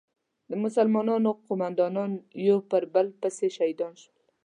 [0.49, 2.11] د مسلمانانو قومندانان
[2.47, 4.19] یو په بل پسې شهیدان شول.